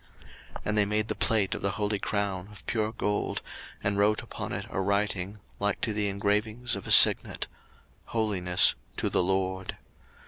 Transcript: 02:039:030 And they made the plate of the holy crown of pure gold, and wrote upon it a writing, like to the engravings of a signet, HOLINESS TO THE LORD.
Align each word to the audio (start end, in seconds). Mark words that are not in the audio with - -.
02:039:030 0.55 0.61
And 0.65 0.77
they 0.79 0.85
made 0.85 1.07
the 1.09 1.13
plate 1.13 1.53
of 1.53 1.61
the 1.61 1.69
holy 1.73 1.99
crown 1.99 2.47
of 2.51 2.65
pure 2.65 2.91
gold, 2.91 3.43
and 3.83 3.99
wrote 3.99 4.23
upon 4.23 4.51
it 4.51 4.65
a 4.71 4.81
writing, 4.81 5.37
like 5.59 5.79
to 5.81 5.93
the 5.93 6.09
engravings 6.09 6.75
of 6.75 6.87
a 6.87 6.91
signet, 6.91 7.45
HOLINESS 8.05 8.73
TO 8.97 9.11
THE 9.11 9.21
LORD. 9.21 9.77